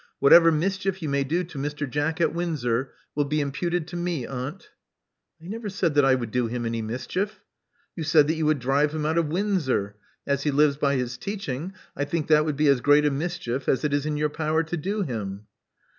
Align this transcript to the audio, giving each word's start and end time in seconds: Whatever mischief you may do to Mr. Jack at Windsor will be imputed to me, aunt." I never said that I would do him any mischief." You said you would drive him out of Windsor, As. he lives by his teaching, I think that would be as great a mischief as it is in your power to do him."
Whatever 0.17 0.51
mischief 0.51 1.03
you 1.03 1.09
may 1.09 1.23
do 1.23 1.43
to 1.43 1.59
Mr. 1.59 1.87
Jack 1.87 2.19
at 2.19 2.33
Windsor 2.33 2.91
will 3.13 3.25
be 3.25 3.39
imputed 3.39 3.87
to 3.89 3.95
me, 3.95 4.25
aunt." 4.25 4.71
I 5.39 5.45
never 5.45 5.69
said 5.69 5.93
that 5.93 6.03
I 6.03 6.15
would 6.15 6.31
do 6.31 6.47
him 6.47 6.65
any 6.65 6.81
mischief." 6.81 7.41
You 7.95 8.03
said 8.03 8.27
you 8.31 8.47
would 8.47 8.57
drive 8.57 8.93
him 8.95 9.05
out 9.05 9.19
of 9.19 9.27
Windsor, 9.27 9.95
As. 10.25 10.41
he 10.41 10.49
lives 10.49 10.77
by 10.77 10.95
his 10.95 11.19
teaching, 11.19 11.73
I 11.95 12.05
think 12.05 12.29
that 12.29 12.45
would 12.45 12.57
be 12.57 12.67
as 12.67 12.81
great 12.81 13.05
a 13.05 13.11
mischief 13.11 13.69
as 13.69 13.83
it 13.83 13.93
is 13.93 14.07
in 14.07 14.17
your 14.17 14.29
power 14.29 14.63
to 14.63 14.75
do 14.75 15.03
him." 15.03 15.45